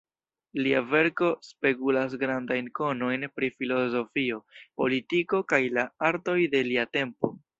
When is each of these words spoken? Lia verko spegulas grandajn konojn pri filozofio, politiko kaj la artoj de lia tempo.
Lia 0.67 0.79
verko 0.93 1.27
spegulas 1.47 2.15
grandajn 2.23 2.71
konojn 2.79 3.27
pri 3.39 3.51
filozofio, 3.59 4.41
politiko 4.83 5.43
kaj 5.53 5.63
la 5.79 5.87
artoj 6.13 6.39
de 6.57 6.67
lia 6.73 6.91
tempo. 6.99 7.35